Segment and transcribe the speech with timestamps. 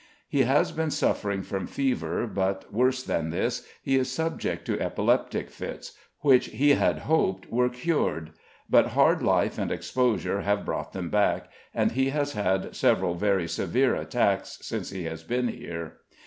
[0.27, 5.51] He has been suffering from fever; but worse than this, he is subject to epileptic
[5.51, 8.31] fits, which he had hoped were cured;
[8.67, 13.47] but hard life and exposure have brought them back, and he has had several very
[13.47, 15.97] severe attacks since he has been here.